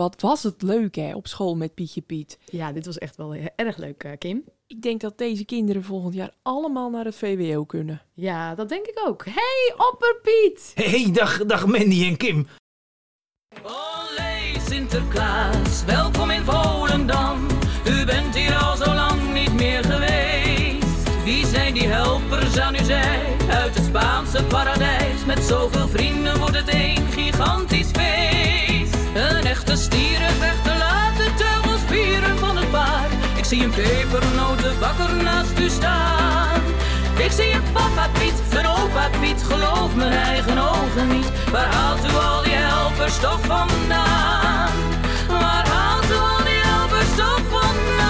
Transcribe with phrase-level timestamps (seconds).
[0.00, 2.38] wat was het leuk hè, op school met Pietje Piet.
[2.44, 4.44] Ja, dit was echt wel erg leuk, eh, Kim.
[4.66, 8.02] Ik denk dat deze kinderen volgend jaar allemaal naar het VWO kunnen.
[8.14, 9.24] Ja, dat denk ik ook.
[9.24, 10.72] Hey, Opperpiet!
[10.74, 12.46] hey, dag, dag Mandy en Kim.
[13.62, 17.46] Olé Sinterklaas, welkom in Volendam.
[17.86, 21.22] U bent hier al zo lang niet meer geweest.
[21.24, 23.36] Wie zijn die helpers aan uw zij?
[23.50, 25.24] Uit het Spaanse paradijs.
[25.24, 28.49] Met zoveel vrienden wordt het een gigantisch feest.
[29.60, 33.12] Een echte stierenvechter laat de teugels vieren van het paard.
[33.36, 36.60] Ik zie een pepernotenbakker naast u staan.
[37.18, 41.50] Ik zie een papa Piet, een opa Piet, geloof mijn eigen ogen niet.
[41.50, 44.70] Waar haalt u al die helpers toch vandaan?
[45.28, 48.00] Waar haalt u al die helpers toch vandaan?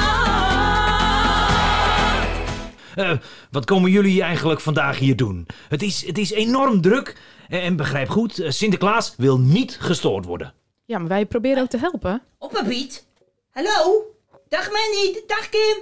[2.95, 3.19] Eh,
[3.51, 5.47] wat komen jullie eigenlijk vandaag hier doen?
[5.69, 7.17] Het is, het is enorm druk.
[7.48, 10.55] En, en begrijp goed, eh, Sinterklaas wil niet gestoord worden.
[10.91, 12.23] Ja, maar wij proberen ook te helpen.
[12.39, 13.07] Oppa Piet.
[13.51, 14.05] Hallo?
[14.48, 15.77] Dag Manny, dag Kim.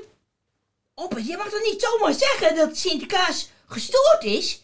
[0.95, 4.63] Oppa, je mag toch niet zomaar zeggen dat Sinterklaas gestoord is?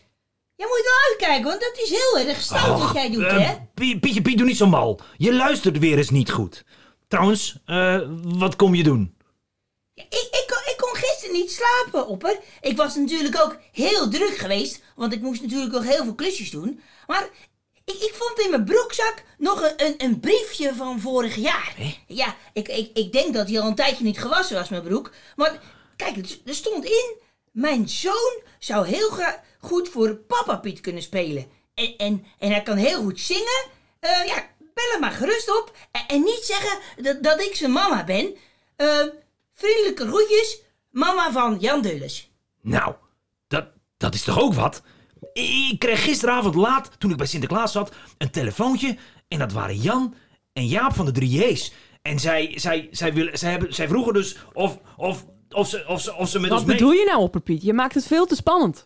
[0.57, 3.55] Jij moet wel uitkijken, want dat is heel erg stout wat jij doet, eh, hè?
[3.75, 5.01] Pie- Pietje Piet, doe niet zo mal.
[5.17, 6.65] Je luistert weer eens niet goed.
[7.09, 9.17] Trouwens, eh, wat kom je doen?
[9.95, 12.39] Ik, ik, kon, ik kon gisteren niet slapen, Opper.
[12.61, 16.51] Ik was natuurlijk ook heel druk geweest, want ik moest natuurlijk nog heel veel klusjes
[16.51, 16.81] doen.
[17.07, 17.29] Maar
[17.85, 21.75] ik, ik vond in mijn broekzak nog een, een, een briefje van vorig jaar.
[22.07, 25.11] Ja, ik, ik, ik denk dat hij al een tijdje niet gewassen was, mijn broek.
[25.37, 25.63] Maar
[25.97, 27.23] kijk, er, stond in...
[27.55, 29.11] Mijn zoon zou heel
[29.59, 31.47] goed voor Papa Piet kunnen spelen.
[31.75, 33.65] En, en, en hij kan heel goed zingen.
[34.01, 35.77] Eh, ja, bel hem maar gerust op.
[35.91, 38.37] En, en niet zeggen dat, dat ik zijn mama ben.
[38.77, 39.07] Eh,
[39.55, 42.31] vriendelijke groetjes, mama van Jan Dulles.
[42.61, 42.95] Nou,
[43.49, 44.83] dat, dat is toch ook wat?
[45.33, 48.97] Ik kreeg gisteravond laat, toen ik bij Sinterklaas zat, een telefoontje.
[49.29, 50.15] En dat waren Jan
[50.53, 51.73] en Jaap van de 3J's.
[52.03, 56.01] En zij, zij, zij, willen, zij, hebben, zij vroegen dus of, of, of, ze, of,
[56.01, 56.77] ze, of ze met Wat ons mee...
[56.77, 57.63] bedoel je nou, Opperpiet?
[57.63, 58.85] Je maakt het veel te spannend.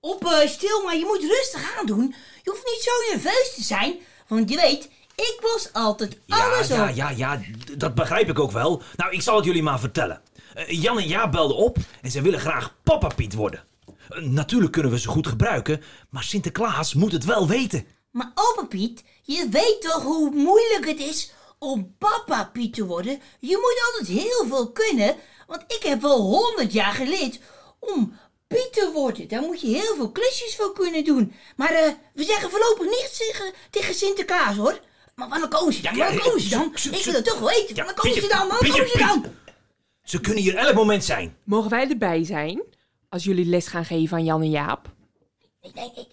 [0.00, 2.14] Op, eh, stil, maar je moet rustig aan doen.
[2.42, 3.94] Je hoeft niet zo nerveus te zijn,
[4.28, 6.94] want je weet, ik was altijd Ja, alles ja, op.
[6.94, 8.82] ja, ja, d- dat begrijp ik ook wel.
[8.96, 10.20] Nou, ik zal het jullie maar vertellen.
[10.54, 13.64] Eh, Jan en Jaap belden op en ze willen graag Papa Piet worden.
[14.14, 17.86] Natuurlijk kunnen we ze goed gebruiken, maar Sinterklaas moet het wel weten.
[18.10, 23.20] Maar opa Piet, je weet toch hoe moeilijk het is om papa Piet te worden?
[23.38, 25.16] Je moet altijd heel veel kunnen,
[25.46, 27.40] want ik heb wel honderd jaar geleerd
[27.78, 29.28] om Piet te worden.
[29.28, 31.32] Daar moet je heel veel klusjes voor kunnen doen.
[31.56, 34.80] Maar eh, we zeggen voorlopig niets tegen, tegen Sinterklaas, hoor.
[35.14, 35.96] Maar wanneer komen ze dan?
[35.96, 36.72] Wanneer komen ze dan?
[36.90, 37.76] Ik wil het toch weten.
[37.76, 38.48] Wanneer komen ze dan?
[38.48, 39.24] Wanneer komen ze dan?
[40.02, 41.36] Ze kunnen hier elk moment zijn.
[41.44, 42.62] Mogen wij erbij zijn
[43.08, 44.92] als jullie les gaan geven aan Jan en Jaap?
[45.62, 46.06] Nee, nee, nee.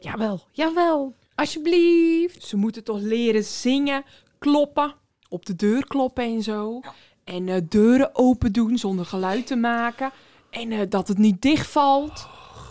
[0.00, 1.14] Jawel, jawel.
[1.34, 2.44] Alsjeblieft.
[2.44, 4.04] Ze moeten toch leren zingen,
[4.38, 4.94] kloppen,
[5.28, 6.80] op de deur kloppen en zo.
[7.24, 10.10] En eh, deuren open doen zonder geluid te maken.
[10.50, 12.28] En eh, dat het niet dichtvalt.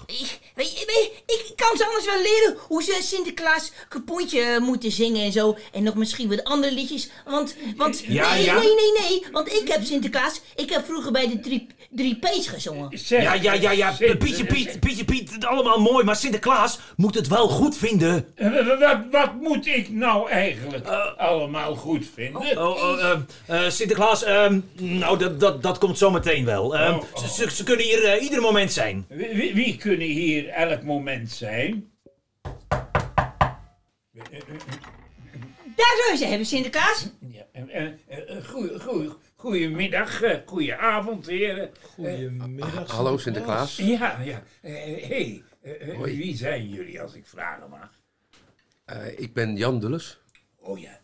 [0.07, 4.91] Ik, weet weet ik kan ze anders wel leren hoe ze Sinterklaas kapontje eh, moeten
[4.91, 5.57] zingen en zo.
[5.73, 7.09] En nog misschien wat andere liedjes.
[7.25, 8.53] Want, want Ja, nee, ja.
[8.59, 9.23] nee, nee, nee.
[9.31, 12.97] Want ik heb Sinterklaas, ik heb vroeger bij de drie, drie P's gezongen.
[12.99, 13.91] Zeg, Ja, ja, ja, ja.
[14.19, 18.27] Pietje Piet, Pietje Piet, allemaal mooi, maar Sinterklaas moet het wel goed vinden.
[18.35, 20.87] eh, Wat, wat moet ik nou eigenlijk
[21.17, 22.57] allemaal goed vinden?
[22.57, 26.75] Oh, oh, ehm, eh, Sinterklaas, ehm, nou, dat, dat, dat komt zo meteen wel.
[26.75, 27.21] Ehm, Oh, oh.
[27.21, 29.05] Ze, ze- ze kunnen hier eh, ieder moment zijn.
[29.09, 31.91] Wie, wie- wie kunnen hier elk moment zijn?
[35.75, 37.09] Daar zou je ze hebben, Sinterklaas.
[37.19, 37.45] Ja,
[38.43, 41.71] goeie, goedemiddag, eh, goedenavond, heren.
[41.81, 42.91] Goedemiddag.
[42.91, 43.77] Hallo Sinterklaas.
[43.77, 44.43] Ja, ja.
[44.61, 47.89] Hé, hey, eh, eh, wie zijn jullie, als ik vragen mag?
[48.85, 50.19] Eh, ik ben Jan Dulles.
[50.59, 50.99] Oh ja,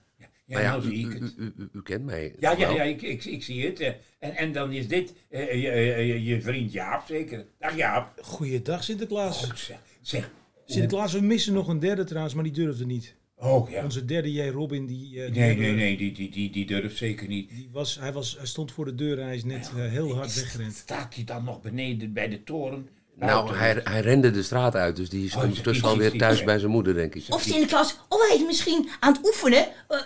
[0.46, 1.34] ja, ja, Nou ja, nou u, zie ik u, het.
[1.38, 2.36] u, u, u kent mij.
[2.40, 3.80] Ja, ja, ja ik, ik, ik zie het.
[3.80, 3.88] eh.
[4.20, 7.46] En, en dan is dit eh, je, je, je vriend Jaap, zeker?
[7.60, 8.20] Dag Jaap.
[8.22, 9.46] Goeiedag Sinterklaas.
[9.46, 9.82] Goed, zeg.
[10.02, 10.32] zeg.
[10.66, 13.16] Sinterklaas, we missen nog een derde trouwens, maar die durfde niet.
[13.36, 13.84] Oh ja.
[13.84, 14.48] Onze derde J.
[14.50, 17.50] Robin, die, eh, die Nee, nee, nee, die, die, die, die durft zeker niet.
[17.50, 20.16] Die was, hij, was, hij stond voor de deur en hij is net eh, heel
[20.16, 20.74] hard weggerend.
[20.74, 22.88] Staat hij dan nog beneden bij de toren?
[23.16, 26.60] Nou, hij, hij rende de straat uit, dus die is Oh, ondertussen alweer thuis bij
[26.60, 27.24] zijn moeder, denk ik.
[27.30, 29.98] Of Sinterklaas, of hij is misschien aan het oefenen eh,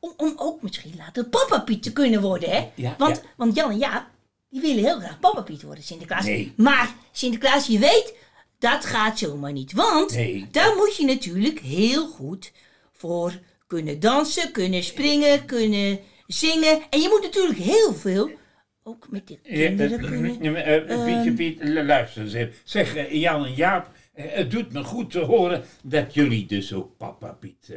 [0.00, 2.68] om, om ook misschien later papa Piet te kunnen worden, hè?
[2.74, 3.22] Ja, want, ja.
[3.36, 4.06] want Jan en Jaap,
[4.50, 6.24] die willen heel graag papa Piet worden, Sinterklaas.
[6.24, 6.52] Nee.
[6.56, 8.14] Maar Sinterklaas, je weet,
[8.58, 9.72] dat gaat zomaar niet.
[9.72, 10.48] Want Nee.
[10.50, 12.52] daar moet je natuurlijk heel goed
[12.92, 16.80] voor kunnen dansen, kunnen springen, kunnen zingen.
[16.90, 18.30] En je moet natuurlijk heel veel
[18.88, 20.54] ook met de kinderen eh, kunnen.
[20.64, 22.54] eh, eh, Pietje, Piet, luister eens even.
[22.64, 26.72] Zeg, eh, Jan en Jaap, eh, het doet me goed te horen dat jullie dus
[26.72, 27.72] ook papa Piet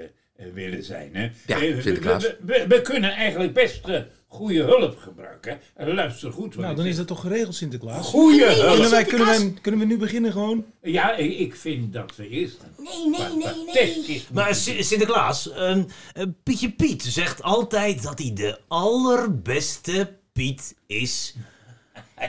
[0.54, 1.10] willen zijn.
[1.16, 1.30] Hè?
[1.48, 2.24] Ja, we- Sinterklaas.
[2.24, 3.82] We, we, we kunnen eigenlijk best
[4.28, 5.60] goede hulp gebruiken.
[5.76, 6.56] En luister goed.
[6.58, 8.06] Nou, dan is dat toch geregeld, Sinterklaas?
[8.08, 8.72] Goede Nee, hulp.
[8.74, 10.66] Kunnen wij, kunnen, wij, kunnen we nu beginnen gewoon?
[10.82, 13.74] Ja, ik, ik vind dat we eerst Nee, nee, nee, nee.
[13.74, 21.36] testjes Maar Sinterklaas, ehm, eh, Pietje Piet zegt altijd dat hij de allerbeste Piet is.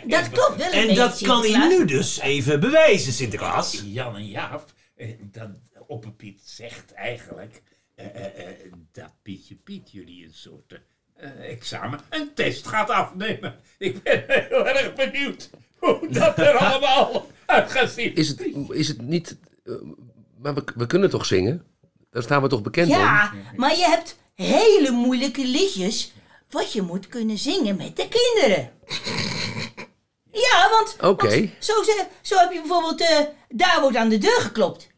[0.06, 1.78] Dat klopt wel een En beetje, dat kan hij Sinterklaas.
[1.78, 3.82] nu dus even bewijzen, Sinterklaas.
[3.86, 5.48] Jan en Jaap, eh, dat
[5.86, 7.62] Opperpiet zegt eigenlijk
[7.94, 10.80] eh, eh, eh, dat Pietje Piet jullie een soort
[11.16, 13.56] eh, examen, een test gaat afnemen.
[13.78, 18.14] Ik ben heel erg benieuwd hoe dat er allemaal uit gaat zien.
[18.14, 19.36] Is het, is het niet...
[19.64, 19.74] eh,
[20.38, 21.64] maar we, we kunnen toch zingen?
[22.10, 22.96] Daar staan we toch bekend om?
[22.96, 26.12] Ja, maar je hebt hele moeilijke liedjes
[26.52, 28.70] wat je moet kunnen zingen met de kinderen.
[30.32, 31.28] Ja, want, Oké.
[31.28, 31.72] want zo,
[32.22, 33.18] zo heb je bijvoorbeeld, eh,
[33.48, 34.88] daar wordt aan de deur geklopt.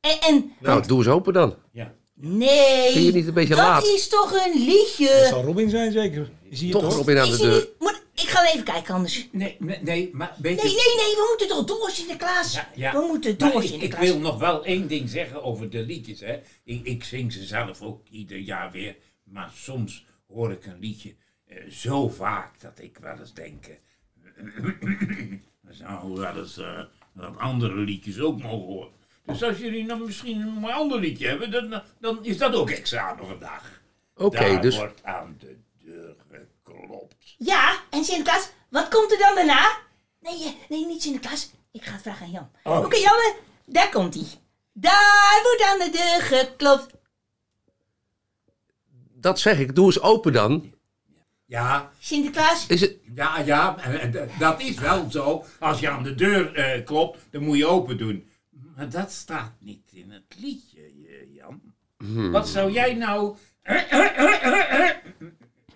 [0.00, 1.56] En, en Nou, doe eens open dan.
[1.72, 1.92] Ja.
[2.14, 3.84] nee, Vind je niet een beetje dat laat?
[3.86, 5.26] is toch een Dat liedje.
[5.30, 6.30] zal Robin zijn, zeker.
[6.50, 6.94] Is hier Toch toch?
[6.96, 7.68] Robin aan de deur.
[7.78, 9.28] moet- ik ga even kijken anders.
[9.32, 10.76] Nee, nee, nee, maar weet Nee, je...
[10.96, 12.54] nee, nee, we moeten toch door, Sinterklaas?
[12.54, 12.92] Ja, ja.
[12.92, 14.04] We moeten Maar door, ik, ik Sinterklaas.
[14.10, 16.20] wil nog wel één ding zeggen over de liedjes.
[16.20, 16.38] Hè.
[16.64, 18.96] Ik, ik zing ze zelf ook ieder jaar weer.
[19.24, 21.14] Maar soms hoor ik een liedje
[21.44, 23.66] eh, zo vaak dat ik wel eens denk...
[23.66, 23.78] eh,
[25.60, 28.92] we zouden wel eens eh, wat andere liedjes ook mogen horen.
[29.24, 33.26] Dus als jullie nog misschien een ander liedje hebben, dan, dan is dat ook examen
[33.26, 33.80] vandaag.
[34.16, 37.34] Oké, Daar dus wordt aan de deur geklopt.
[37.38, 39.78] Ja, en Sinterklaas, wat komt er dan daarna?
[40.20, 41.50] Nee, eh, nee, niet Sinterklaas.
[41.72, 42.50] Ik ga het vragen aan Jan.
[42.62, 42.84] Oh.
[42.84, 43.34] Oké, Janne,
[43.66, 44.26] daar komt hij.
[44.72, 46.94] Daar wordt aan de deur geklopt.
[49.22, 49.74] Dat zeg ik.
[49.74, 50.72] Doe eens open dan.
[51.46, 52.96] Ja, Sinterklaas, Is het...
[53.14, 53.76] Ja, ja,
[54.38, 55.44] dat is wel zo.
[55.58, 58.28] Als je aan de deur eh, klopt, dan moet je open doen.
[58.76, 61.60] Maar dat staat niet in het liedje, eh, Jan.
[62.30, 63.36] Wat zou jij nou...
[63.62, 65.00] da-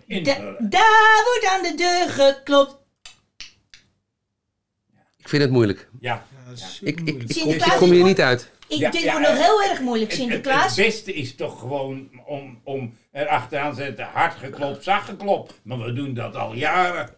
[0.07, 0.69] invullen?
[0.69, 2.77] daar wordt aan de deur geklopt.
[5.17, 5.89] Ik vind het moeilijk.
[5.99, 6.25] Ja.
[6.45, 8.51] Ja, Ik, super ik, kom, Sinterklaas, ik kom hier niet uit.
[8.67, 10.75] Ik, Ja, ja, wordt nog eh, heel erg moeilijk, Het, het, Sinterklaas.
[10.75, 14.05] het beste is toch gewoon om, om er achteraan te zetten...
[14.13, 15.53] hard geklopt, zacht geklopt.
[15.63, 17.09] Maar we doen dat al jaren.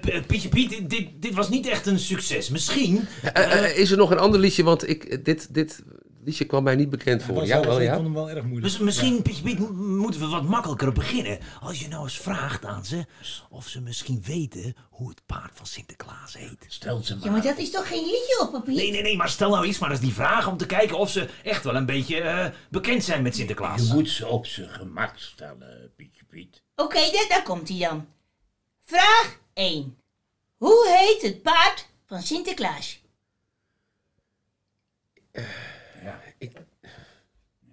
[0.00, 2.48] P- Pietje Piet, dit- dit, dit was niet echt een succes.
[2.50, 3.06] Misschien.
[3.32, 4.62] Eh, eh, is er nog een ander liedje?
[4.64, 5.82] Want ik, dit, dit
[6.24, 7.46] liedje kwam mij niet bekend voor.
[7.46, 7.92] Ja, wel Ik ja.
[7.94, 8.62] vond hem wel erg moeilijk.
[8.72, 11.38] Dus misschien, Pietje Piet, mo- moeten we wat makkelijker beginnen.
[11.60, 13.06] Als je nou eens vraagt aan ze
[13.50, 16.64] of ze misschien weten hoe het paard van Sinterklaas heet.
[16.68, 17.24] Stel ze maar.
[17.24, 18.74] Ja, maar dat is toch geen liedje op papier?
[18.74, 21.10] Nee, nee, nee, maar stel nou eens maar eens die vraag om te kijken of
[21.10, 23.86] ze echt wel een beetje eh, bekend zijn met Sinterklaas.
[23.88, 26.62] Je moet ze op zijn gemak stellen, Pietje Piet.
[26.76, 28.06] Oké, daar, daar komt hij dan.
[28.84, 29.96] Vraag 1.
[30.56, 33.00] Hoe heet het paard van Sinterklaas?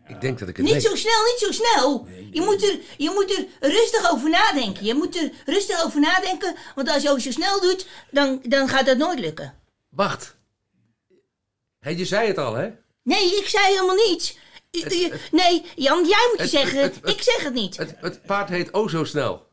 [0.07, 0.83] Ik denk dat ik het Niet weet.
[0.83, 2.07] zo snel, niet zo snel.
[2.31, 4.85] Je moet, er, je moet er rustig over nadenken.
[4.85, 8.67] Je moet er rustig over nadenken, want als je ook zo snel doet, dan, dan
[8.67, 9.53] gaat dat nooit lukken.
[9.89, 10.37] Wacht.
[11.79, 12.69] Je zei het al, hè?
[13.03, 14.37] Nee, ik zei helemaal niets.
[15.31, 16.81] Nee, Jan, jij moet je het- zeggen.
[16.81, 17.77] het- het- ik zeg het niet.
[17.77, 19.47] Het, het paard heet oh zo snel.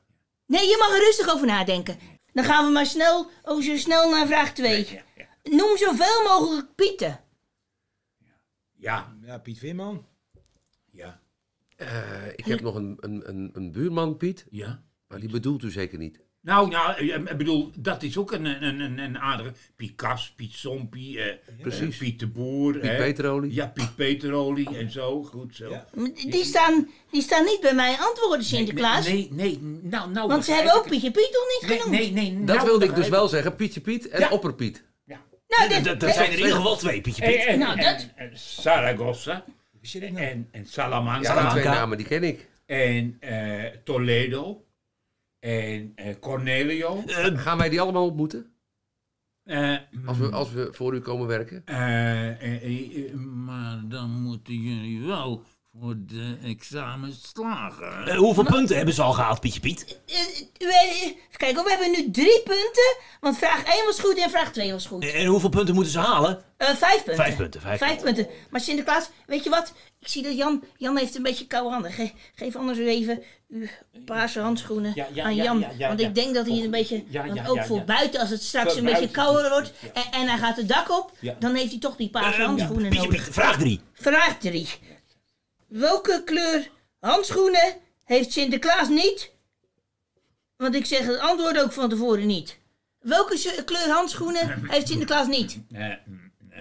[0.46, 1.99] Nee, je mag er rustig over nadenken.
[2.32, 5.00] Dan gaan we maar snel, oh zo snel naar vraag 2.
[5.43, 7.20] Noem zoveel mogelijk Pieten.
[8.78, 10.06] Ja, Ja, Piet Veerman.
[10.93, 11.20] ja,
[11.76, 14.46] Eh, ik heb nog een, een, een, een buurman, Piet.
[14.50, 14.82] ja.
[15.08, 16.20] Maar die bedoelt u zeker niet.
[16.41, 19.53] Nou, nou, eh, ik bedoel, dat is ook een, een, een, een aardige.
[19.77, 21.94] Piet Kas, Piet Sompie, eh, Precies.
[21.94, 22.72] eh, Piet de Boer.
[22.72, 22.96] Piet hè.
[22.96, 23.55] Peterolie.
[23.55, 25.70] Ja, Piet Peterolie en zo, goed zo.
[25.70, 25.86] Ja.
[26.15, 29.06] Die staan, die staan niet bij mij antwoorden, Sinterklaas.
[29.06, 31.81] Nee, nee, nee, nou, nou Want ze hebben ook ik Pietje Piet nog niet het.
[31.82, 32.00] genoemd.
[32.00, 32.44] Nee, nee, nee.
[32.44, 33.56] Dat nou wilde ik dus begrijp wel zeggen.
[33.56, 34.29] Pietje Piet en Ja.
[34.31, 34.84] Opperpiet.
[35.58, 37.34] Nou, dit- dit- zijn er in ieder geval twee, Pietje Piet.
[37.34, 39.44] En, en, Nou, en- dat- en Saragossa
[39.93, 41.72] en, en Salamanca Ja, die twee Salamanca.
[41.72, 42.48] namen die ken ik.
[42.67, 44.65] en eh, Toledo
[45.41, 47.03] en eh, Cornelio.
[47.06, 48.51] Eh, Gaan wij die allemaal ontmoeten?
[49.44, 51.63] Eh, Als we, als we voor u komen werken?
[51.65, 55.44] eh, eh, eh, eh, maar dan moeten jullie wel
[55.80, 58.06] voor de examens slagen.
[58.08, 60.00] eh, hoeveel punten hebben ze al gehaald, Pietje Piet?
[60.06, 60.16] eh,
[60.58, 62.96] we- even kijken, we hebben nu drie punten.
[63.20, 65.04] Want vraag 1 was goed en vraag 2 was goed.
[65.04, 66.42] En, en hoeveel punten moeten ze halen?
[66.56, 67.14] Eh, vijf punten.
[67.24, 68.26] Vijf punten, vijf punten.
[68.50, 69.72] Maar Sinterklaas, weet je wat?
[70.00, 71.92] Ik zie dat Jan, Jan heeft een beetje koude handen.
[71.92, 73.66] Ge- geef anders even uw
[74.04, 75.58] paarse handschoenen Ja, ja, aan ja, Jan.
[75.58, 76.08] ja, ja, want ja.
[76.08, 77.84] ik denk dat hij een beetje, Ja, want ja, ook ja, voor ja.
[77.84, 79.22] buiten, als het straks Voor een beetje buiten.
[79.24, 80.02] kouder wordt Ja.
[80.02, 81.36] en, en hij gaat het dak op, Ja.
[81.38, 83.24] dan heeft hij toch die paarse Eh, handschoenen Pietje nodig.
[83.24, 83.80] Piet, vraag drie.
[83.92, 84.68] Vraag 3.
[85.69, 86.69] Welke kleur
[87.01, 89.31] handschoenen heeft Sinterklaas niet?
[90.56, 92.58] Want ik zeg het antwoord ook van tevoren niet.
[93.01, 95.58] Welke kleur handschoenen heeft Sinterklaas niet?
[95.69, 96.61] Mm, eh,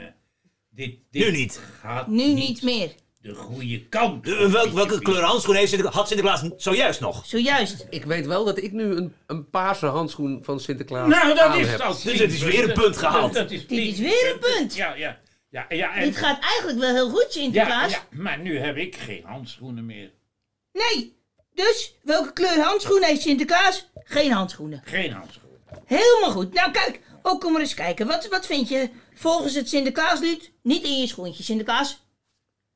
[0.69, 1.59] dit, dit Nu niet.
[1.81, 2.91] Gaat Nu niet meer.
[3.21, 4.27] de goede kant.
[4.27, 7.25] Eh, welk- welke kleur handschoen heeft Sinterklaas, had Sinterklaas zojuist nog?
[7.25, 7.85] Zojuist.
[7.89, 11.59] Ik weet wel dat ik nu een, een paarse handschoen van Sinterklaas Nou, dat aan
[11.59, 11.77] is heb.
[12.03, 13.33] Dus het is weer een punt gehaald.
[13.33, 14.75] Dat, dat is Dit is weer een punt.
[14.75, 15.19] Ja, ja.
[15.55, 17.91] Ja, ja, en, Dit gaat eigenlijk wel heel goed, ja, Sinterklaas.
[17.91, 20.11] ja, maar nu heb ik geen handschoenen meer.
[20.71, 21.17] Nee.
[21.53, 23.89] Dus, welke kleur handschoenen heeft Sinterklaas?
[23.93, 24.81] Geen handschoenen.
[24.85, 25.59] Geen handschoenen.
[25.85, 26.53] Helemaal goed.
[26.53, 28.07] Nou kijk, ook kom maar eens kijken.
[28.07, 32.05] Wat, wat vind je volgens het Sinterklaaslied niet in je schoentje, Sinterklaas?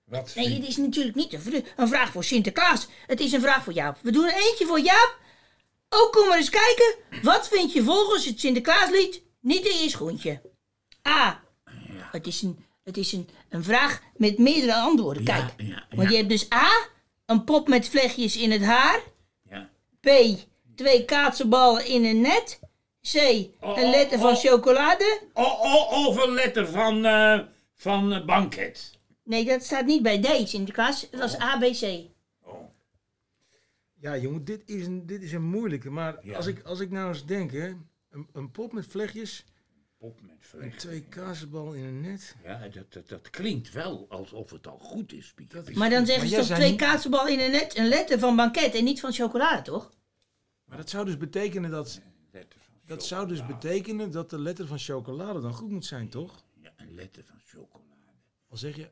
[0.03, 1.33] Wat Nee, het is natuurlijk niet
[1.75, 2.87] een vraag voor Sinterklaas.
[3.07, 3.97] Het is een vraag voor Jaap.
[4.01, 5.17] We doen er eentje voor Jaap.
[5.89, 6.95] Ook kom maar eens kijken.
[7.21, 10.41] Wat vind je volgens het Sinterklaaslied niet in je schoentje?
[11.07, 11.43] A.
[12.11, 15.23] Het is een, het is een, een vraag met meerdere antwoorden.
[15.23, 15.53] Ja, Kijk.
[15.69, 16.69] ja, Want je hebt dus A.
[17.25, 19.01] Een pop met vlechtjes in het haar.
[19.49, 19.69] Ja.
[20.01, 20.09] B.
[20.75, 22.59] Twee kaatsenballen in een net.
[23.01, 23.15] C.
[23.61, 24.37] Een letter van oh.
[24.39, 25.21] chocolade.
[25.33, 27.39] Of een letter van, eh
[27.73, 28.97] van banket.
[29.23, 31.07] Nee, dat staat niet bij D, Sinterklaas.
[31.11, 32.07] Dat was A, B, C.
[34.01, 35.89] Ja, jongen, dit is een, dit is een moeilijke.
[35.89, 36.35] Maar Ja.
[36.35, 37.67] als, ik, als ik nou eens denk, hè,
[38.09, 39.45] een, een pop met vlechtjes,
[39.99, 40.79] Pop met vlecht.
[40.79, 42.35] twee kaasballen in een net.
[42.43, 45.33] Ja, dat, dat, dat klinkt wel alsof het al goed is.
[45.73, 46.79] Maar dan zeggen ze toch twee niet-
[47.27, 49.91] in een net, een letter van banket en niet van chocolade, toch?
[50.65, 52.01] Maar dat zou dus betekenen dat,
[52.85, 56.43] dat zou dus betekenen dat de letter van chocolade dan goed moet zijn, toch?
[56.61, 57.87] Ja, een letter van chocolade.
[58.49, 58.89] Al zeg je,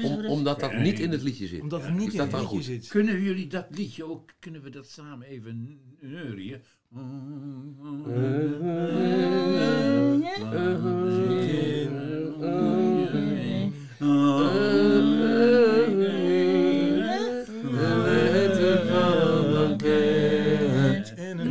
[0.31, 1.61] omdat dat niet in het liedje zit.
[1.61, 2.63] omdat het niet in dat het liedje goed?
[2.63, 2.87] zit.
[2.87, 6.61] Kunnen jullie dat liedje ook, kunnen we dat samen even neurien?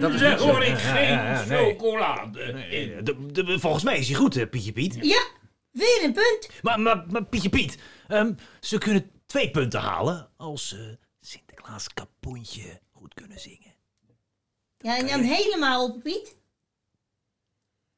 [0.01, 1.59] Dat is Daar hoor ik geen ja, ja, nee.
[1.71, 3.05] chocolade Nee, in.
[3.05, 4.99] de- de- volgens mij is hij goed, eh, Pietje Piet.
[5.01, 5.23] Ja,
[5.71, 6.49] weer een punt.
[6.63, 12.81] Maar, maar, maar Pietje Piet, ehm, ze kunnen twee punten halen als ze Sinterklaas kapoentje
[12.91, 13.75] goed kunnen zingen.
[14.79, 16.37] Ja, en dan helemaal op, Piet.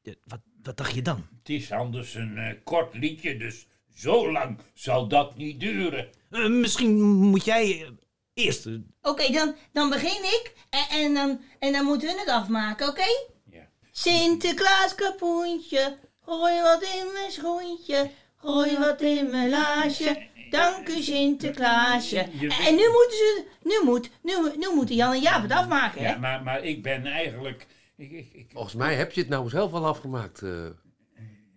[0.02, 1.26] Ja, wat, wat dacht je dan?
[1.38, 6.11] Het is anders een eh, kort liedje, dus zo lang zal dat niet duren.
[6.31, 7.91] Eh, misschien moet jij eh,
[8.35, 8.69] eerst...
[9.02, 13.31] Oké, dan, dan begin ik en, en, dan, en dan moeten we het afmaken, oké?
[13.50, 13.69] Ja.
[13.91, 20.31] Sinterklaas kapoentje, gooi wat in mijn schoentje, gooi wat in mijn laasje.
[20.50, 22.19] Dank u Sinterklaasje.
[22.67, 26.09] En nu moeten ze, nu moet, nu, nu moeten Jan en Jaap het afmaken, hè?
[26.11, 27.67] Ja, maar, maar ik ben eigenlijk...
[27.97, 30.43] Ik, ik, ik, Volgens mij heb je het nou zelf al afgemaakt.
[30.43, 30.50] eh,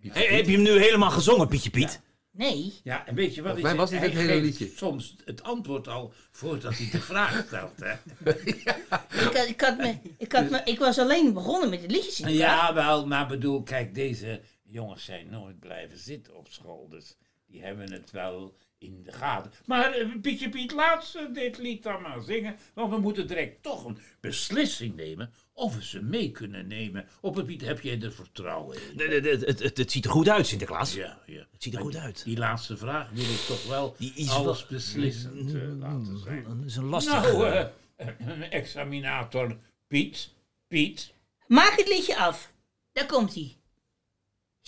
[0.01, 0.35] Pietje he- Piet.
[0.37, 2.01] heb je hem nu helemaal gezongen, Pietje Piet?
[2.31, 2.73] Nee.
[2.83, 4.71] ja, en weet je wat Volgens mij was dit Hij het hele liedje.
[4.75, 7.79] soms het antwoord al voordat hij de vraag stelt.
[7.79, 7.93] Hè?
[8.45, 12.29] Ik, had- ik, had me, ik, had me, ik was alleen begonnen met het liedje.
[12.33, 14.41] Ja, wel, maar bedoel, kijk, deze
[14.75, 16.87] jongens zijn nooit blijven zitten op school.
[16.89, 17.15] Dus
[17.47, 19.51] die hebben het wel in de gaten.
[19.65, 22.55] Maar eh, Pietje Piet, laat ze dit lied dan maar zingen.
[22.73, 27.07] Want we moeten direct toch een beslissing nemen of we ze mee kunnen nemen.
[27.21, 28.97] Op het lied heb jij er vertrouwen in.
[28.97, 30.93] De- de- de- Het, het, het ziet er goed uit, Sinterklaas.
[30.93, 31.47] Ja, ja.
[31.51, 32.23] Het ziet er Maar goed die- uit.
[32.23, 36.43] Die laatste vraag wil ik toch wel Die is alles wel- beslissend eh, laten zijn.
[36.43, 37.13] Dat is een lastig...
[37.21, 37.47] Nou,
[37.97, 40.33] eh, examinator Piet.
[40.67, 41.13] Piet.
[41.47, 42.53] Maak het liedje af.
[42.91, 43.55] Daar komt hij.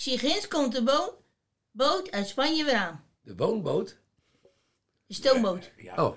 [0.02, 1.14] Sigins komt de boot,
[1.70, 3.04] boot uit Spanje weer aan.
[3.20, 3.98] De woonboot?
[5.06, 5.72] De stoomboot.
[5.76, 6.16] Ja, Oh.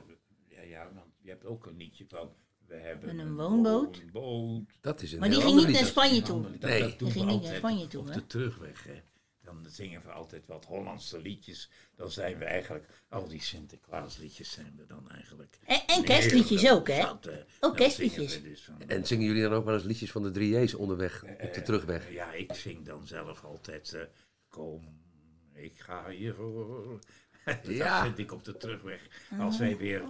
[0.50, 2.29] ja, ja, want je hebt ook een liedje van...
[2.67, 4.01] We hebben En een woonboot?
[4.11, 4.69] woonboot.
[4.81, 5.85] Dat is een Maar die ging niet naar.
[5.85, 6.50] Spanje toe.
[6.59, 6.81] Nee.
[6.81, 9.01] dat Die ging niet naar Spanje toe, Op de terugweg, hè.
[9.62, 11.70] Dan zingen we altijd wat Hollandse liedjes.
[11.96, 12.86] Dan zijn we eigenlijk...
[13.10, 15.58] Al die Sinterklaasliedjes zijn we dan eigenlijk...
[15.65, 17.01] En, en kerstliedjes ook, hè?
[17.01, 18.41] Zat, eh, Ook dan kerstliedjes.
[18.43, 20.31] dus van- En zingen jullie dan ook wel eens liedjes van de
[20.63, 22.12] 3J's onderweg, op de terugweg?
[22.12, 23.93] Ja, ik zing dan zelf altijd...
[23.93, 24.01] eh,
[24.50, 25.01] Kom,
[25.53, 26.05] ik ga
[26.36, 27.00] voor...
[27.63, 27.93] Ja.
[27.96, 29.01] Dat vind ik op de terugweg.
[29.39, 30.03] Als wij weer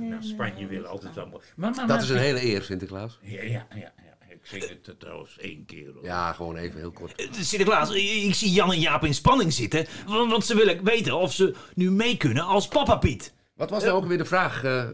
[0.00, 1.42] naar Spanje willen, altijd wel mooi.
[1.56, 3.18] Maar, maar, Dat is een hele eer, Sinterklaas.
[3.22, 4.13] Ja, ja, ja, ja.
[4.44, 5.92] Ik zing het er trouwens één keer.
[5.92, 6.04] Hoor.
[6.04, 7.14] Ja, gewoon even heel kort.
[7.14, 9.86] Eh, Sinterklaas, ik, ik zie Jan en Jaap in spanning zitten.
[10.06, 13.34] Want, want ze willen weten of ze nu mee kunnen als Papa Piet.
[13.54, 14.88] Wat was nou ook weer de vraag, eh,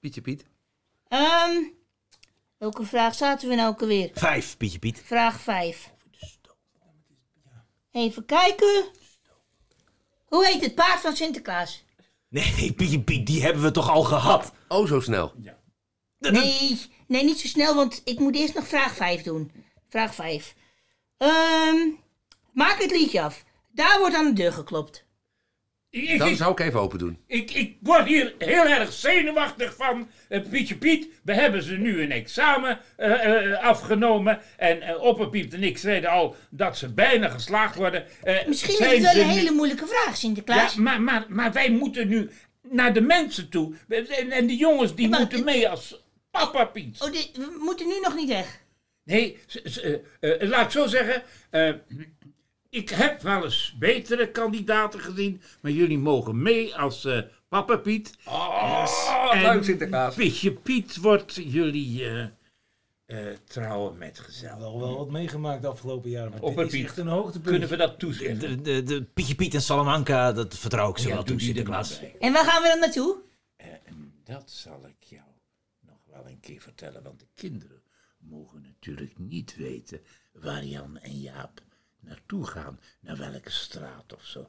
[0.00, 0.44] Pietje Piet?
[1.08, 1.62] Ehm,
[2.58, 4.10] welke vraag zaten we nou ook alweer?
[4.14, 5.02] Vijf, Pietje Piet.
[5.04, 5.92] Vraag 5.
[7.90, 8.84] Even kijken.
[10.24, 11.84] Hoe heet het paard van Sinterklaas?
[12.28, 14.52] Nee, Pietje Piet, die hebben we toch al gehad?
[14.68, 15.32] Oh, zo snel.
[16.18, 16.80] Nee,
[17.12, 19.52] nee, niet zo snel, want ik moet eerst nog vraag 5 doen.
[19.88, 20.54] Vraag 5.
[21.16, 21.76] Ehm,
[22.52, 23.44] maak het liedje af.
[23.72, 25.04] Daar wordt aan de deur geklopt.
[25.90, 27.18] Ik, Dan ik, zou ik even open doen.
[27.26, 30.08] ik, ik word hier heel erg zenuwachtig van.
[30.28, 34.40] Eh, Pietje Piet, we hebben ze nu een examen eh, eh, afgenomen.
[34.56, 38.06] En Opperpiep en ik zeiden al dat ze bijna geslaagd worden.
[38.22, 40.74] Eh, Misschien is zijn het wel ze een nu- hele moeilijke vraag, Sinterklaas.
[40.74, 42.30] Ja, maar, maar, maar wij moeten nu
[42.68, 43.74] naar de mensen toe.
[43.88, 46.01] En, en die jongens die Maar- moeten mee als
[46.32, 47.00] Papa Piet.
[47.02, 48.60] Oh, dit, we moeten nu nog niet weg.
[49.04, 49.38] Nee,
[49.74, 51.22] eh, eh, laat ik zo zeggen.
[51.50, 51.72] eh,
[52.70, 55.40] ik heb wel eens betere kandidaten gezien.
[55.60, 58.14] Maar jullie mogen mee als eh, Papa Piet.
[58.26, 60.14] Oh, En leuk Sinterklaas.
[60.14, 62.24] Pietje Piet wordt jullie eh
[63.06, 64.58] eh, trouwen metgezel.
[64.58, 66.30] Wel, wel wat meegemaakt de afgelopen jaren.
[66.30, 66.84] Maar Op dit een is Piet.
[66.84, 67.44] echt een hoogtepunt.
[67.50, 68.38] Kunnen we dat toezeggen?
[68.38, 71.40] De, de, de Pietje Piet en Salamanca, dat vertrouw ik ze Ja, wel toe, er
[71.42, 72.00] Sinterklaas.
[72.20, 73.16] En waar gaan we dan naartoe?
[73.56, 75.22] Eh, en dat zal ik jou
[76.12, 77.82] wel een keer vertellen, want de kinderen
[78.18, 80.00] mogen natuurlijk niet weten
[80.32, 81.62] waar Jan en Jaap
[82.00, 84.46] naartoe gaan, naar welke straat of zo.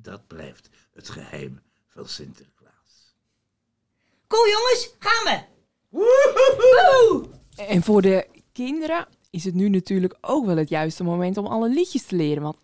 [0.00, 3.16] Dat blijft het geheim van Sinterklaas.
[4.26, 5.52] Kom jongens, gaan we.
[7.56, 11.68] En voor de kinderen is het nu natuurlijk ook wel het juiste moment om alle
[11.68, 12.42] liedjes te leren.
[12.42, 12.58] Want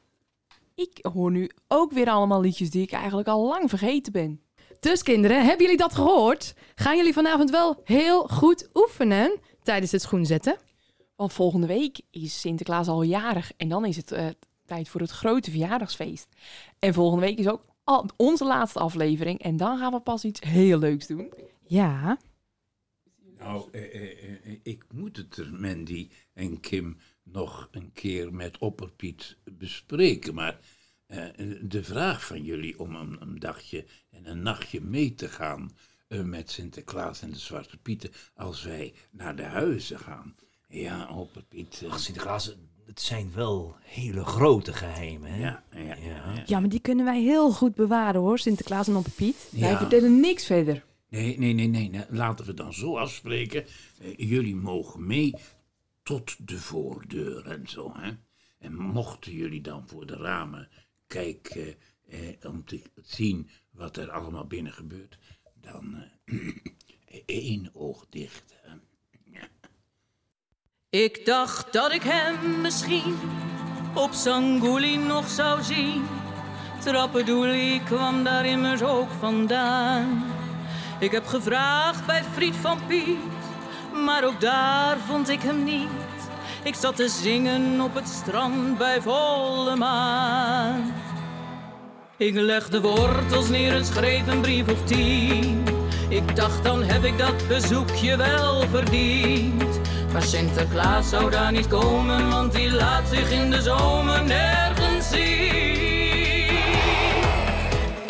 [0.74, 4.40] ik hoor nu ook weer allemaal liedjes die ik eigenlijk al lang vergeten ben.
[4.80, 6.54] Dus kinderen, hebben jullie dat gehoord?
[6.74, 10.56] Gaan jullie vanavond wel heel goed oefenen tijdens het schoenzetten?
[11.16, 14.26] Want volgende week is Sinterklaas al jarig en dan is het eh,
[14.66, 16.28] tijd voor het grote verjaardagsfeest.
[16.78, 20.40] En volgende week is ook al onze laatste aflevering en dan gaan we pas iets
[20.40, 21.32] heel leuks doen.
[21.66, 22.18] Ja.
[23.38, 28.58] Nou, eh, eh, eh, ik moet het er, Mandy en Kim, nog een keer met
[28.58, 30.34] Opperpiet bespreken.
[30.34, 30.58] Maar
[31.10, 35.70] eh, de vraag van jullie om een, een dagje en een nachtje mee te gaan
[36.08, 40.34] eh, met Sinterklaas en de Zwarte Pieten als wij naar de huizen gaan.
[40.68, 45.40] Ja, eh, Ach, Sinterklaas, het zijn wel hele grote geheimen, hè?
[45.40, 46.42] ja, ja, ja, ja.
[46.46, 49.48] Ja, maar die kunnen wij heel goed bewaren hoor, Sinterklaas en Oppe Piet.
[49.50, 50.84] Wij vertellen niks verder.
[51.08, 52.04] Nee, nee, nee, nee, nee.
[52.08, 53.64] Laten we dan zo afspreken.
[54.00, 55.34] Eh, jullie mogen mee
[56.02, 58.10] tot de voordeur en zo, hè.
[58.58, 60.68] En mochten jullie dan voor de ramen
[61.10, 61.74] kijken
[62.08, 65.18] eh, om te zien wat er allemaal binnen gebeurt,
[65.60, 66.36] dan eh,
[67.26, 68.54] één oog dicht.
[70.90, 73.16] Ik dacht dat ik hem misschien
[73.94, 76.04] op Sangouli nog zou zien.
[76.80, 80.24] Trappedoelie kwam daar immers ook vandaan.
[81.00, 83.18] Ik heb gevraagd bij Friet van Piet,
[83.92, 85.99] maar ook daar vond ik hem niet.
[86.62, 90.94] Ik zat te zingen op het strand bij volle maan.
[92.16, 95.64] Ik legde wortels neer en schreef een brief of tien.
[96.08, 99.80] Ik dacht, dan heb ik dat bezoekje wel verdiend.
[100.12, 106.58] Maar Sinterklaas zou daar niet komen, want die laat zich in de zomer nergens zien.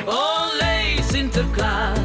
[0.04, 1.98] Olé, Sinterklaas,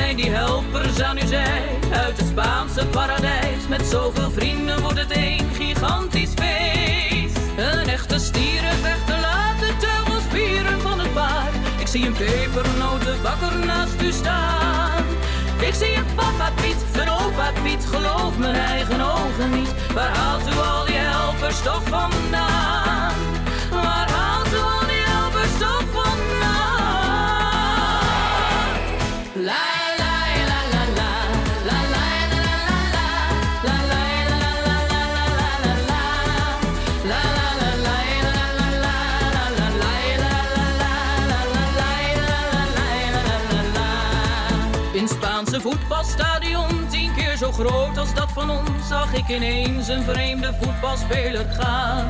[0.00, 3.68] zijn die helpers aan uw zij uit het Spaanse paradijs?
[3.68, 7.38] Met zoveel vrienden wordt het een gigantisch feest.
[7.56, 11.54] Een echte stierenvechter laat de teugels vieren van het paard.
[11.78, 15.04] Ik zie een pepernotenbakker naast u staan.
[15.60, 19.74] Ik zie een papa Piet, een opa Piet, geloof mijn eigen ogen niet.
[19.94, 23.29] Waar haalt u al die helpers toch vandaan?
[45.60, 51.46] Voetbalstadion, tien keer zo groot als dat van ons, zag ik ineens een vreemde voetbalspeler
[51.48, 52.08] gaan.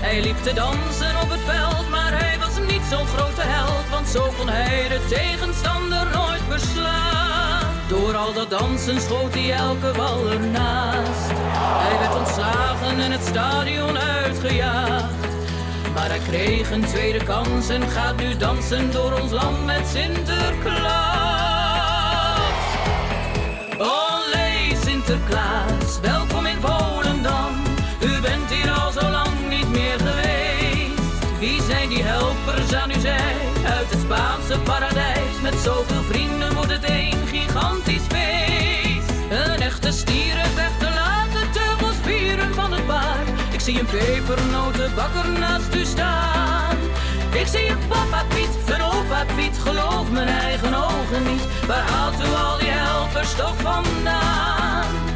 [0.00, 4.08] Hij liep te dansen op het veld, maar hij was niet zo'n grote held, want
[4.08, 7.62] zo kon hij de tegenstander nooit verslaan.
[7.88, 11.32] Door al dat dansen schoot hij elke bal ernaast.
[11.56, 15.14] Hij werd ontslagen en het stadion uitgejaagd.
[15.94, 21.43] Maar hij kreeg een tweede kans en gaat nu dansen door ons land met Sinterklaas.
[34.54, 35.40] Spaanse paradijs?
[35.42, 39.10] Met zoveel vrienden wordt het een gigantisch feest.
[39.30, 43.28] Een echte stierenvechter laat de teugels vieren van het paard.
[43.52, 46.76] Ik zie een pepernotenbakker naast u staan.
[47.32, 51.46] Ik zie een papa Piet, een opa Piet, geloof mijn eigen ogen niet.
[51.66, 55.13] Waar haalt u al die helpers toch vandaan?